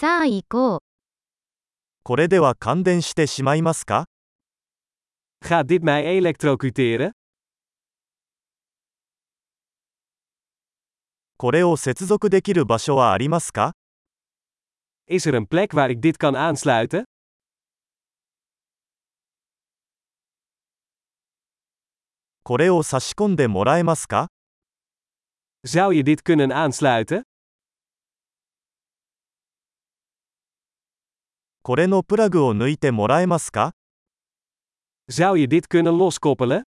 [0.00, 0.78] さあ行こう。
[2.04, 4.06] これでは感電してしまいますか
[5.44, 7.10] Gaat dit mij elektrocuteren?
[11.36, 13.72] これを接続できる場所はありますか
[15.06, 17.04] Is er een plek waar ik dit kan aansluiten?
[22.42, 24.28] これを差し込んでもらえますか
[25.66, 27.20] Zou je dit kunnen aansluiten?
[31.62, 33.72] これのプラグを抜いてもらえますか
[35.10, 36.62] Zou je dit kunnen loskoppelen?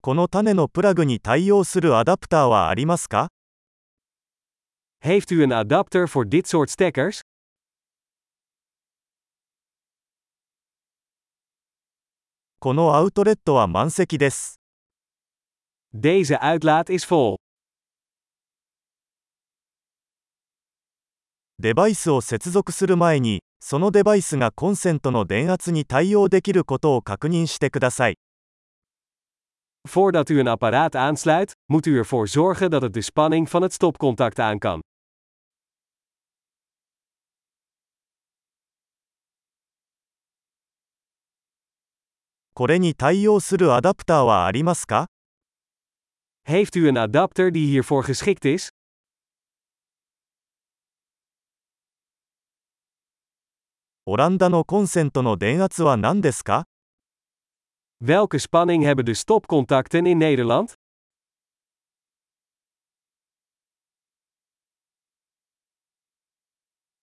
[0.00, 3.28] この種のプラグに対応するアダプターはありますか
[5.04, 7.20] Heeft u een adapter voor dit soort stekkers?
[12.58, 14.58] このアウトレットは満席です。
[15.94, 17.36] Deze uitlaat is vol.
[21.60, 28.14] デバイスを接続する前に、そのデバイスがコンセントの電圧に対応できることを確認してください。
[29.88, 34.38] Voordat u een apparaat aansluit, moet u ervoor zorgen dat het de spanning van het stopcontact
[34.38, 34.80] aan kan.
[42.54, 45.06] これに対応するアダプターはありますか
[46.44, 48.68] Heeft u een adapter die hiervoor geschikt is?
[54.10, 56.64] オランダのコンセントの電圧は何ですか
[58.02, 60.72] Welke spanning hebben de stopcontacten in Nederland?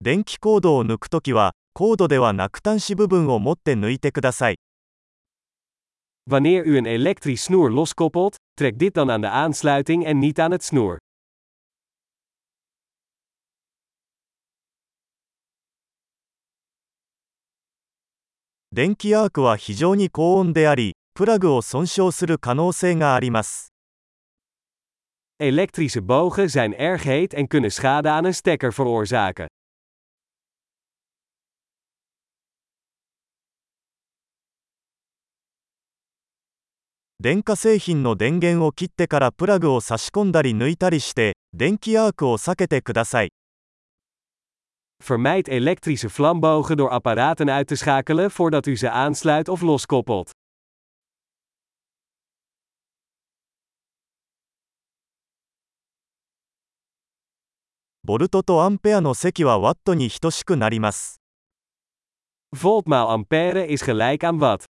[0.00, 4.56] 電気コードを抜くときは、コードではなく端子部分を持って抜いてください。
[6.30, 10.64] Wanneer u een elektrisch snoer loskoppelt, trek dit dan aan de aansluiting en niet aan het
[10.64, 10.96] snoer.
[18.76, 23.72] 電気アークは非常に高温であり、プラグを損傷する可能性があります。
[25.40, 29.46] Elektrische bogen zijn erg heet en kunnen schade aan een stekker veroorzaken.
[37.18, 43.30] 電化製品の電源を切ってからプラグを差し込んだり抜いたりして、電気アークを避けてください。
[45.03, 50.31] Vermijd elektrische vlambogen door apparaten uit te schakelen voordat u ze aansluit of loskoppelt.
[58.03, 61.21] ボルトとアンペアの積はワットに等しくなります。
[62.51, 64.65] Volt maal ampère is gelijk aan watt.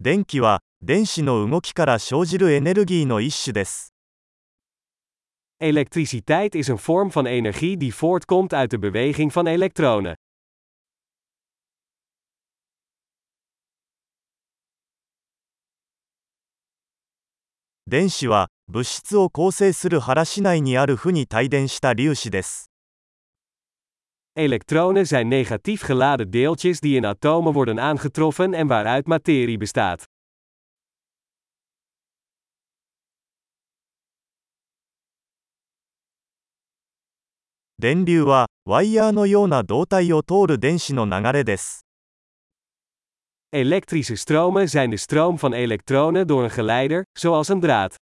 [0.00, 3.91] 電気は、電子の動きから生じるエネルギーの一種です。
[5.62, 10.14] Elektriciteit is een vorm van energie die voortkomt uit de beweging van elektronen.
[17.88, 22.70] 電子は、物質を構成する原子内にある負に帯電した粒子です。
[24.36, 30.06] Elektronen zijn negatief geladen deeltjes die in atomen worden aangetroffen en waaruit materie bestaat.
[37.82, 41.86] 電流は、ワイヤーのような導体を通る電子の流れです。
[43.54, 47.94] Elektrische stromen zijn de stroom van elektronen door een geleider, zoals een draad.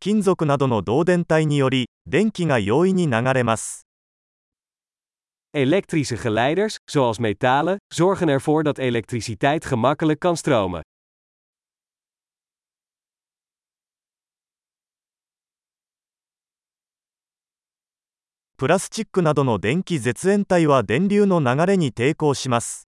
[0.00, 3.86] 金属などの導電体により、電気が容易に流れます。
[5.52, 10.80] Elektrische geleiders, zoals metalen, zorgen ervoor dat elektriciteit gemakkelijk kan stromen.
[18.55, 22.87] プラスチックなどの電気絶縁体は電流の流れに抵抗します。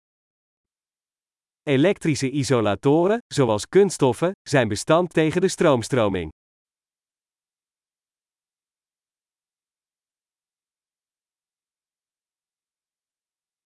[1.68, 6.30] Elektrische isolatoren, zoals kunststoffen, zijn bestand tegen de stroomstroming.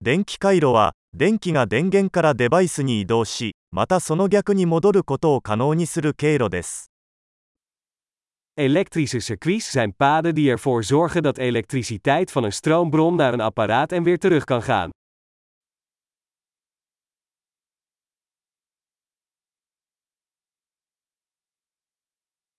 [0.01, 6.88] 電気回路は、電気が電源からデバイスに移動し、またその逆に戻ることを可能にする経路です。
[8.59, 14.03] Elektrische circuits zijn paden die ervoor zorgen dat elektriciteit van een stroombron naar een apparaat en
[14.03, 14.89] weer terug kan gaan.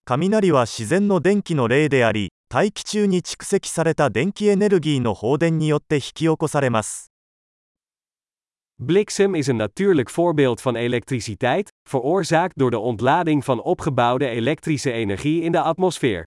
[0.03, 0.53] Kaminari.
[8.83, 15.43] Bliksem is een natuurlijk voorbeeld van elektriciteit, veroorzaakt door de ontlading van opgebouwde elektrische energie
[15.43, 16.25] in de atmosfeer.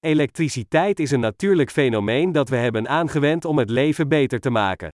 [0.00, 4.88] Elektriciteit is een natuurlijk fenomeen dat we hebben aangewend om het leven beter te maken.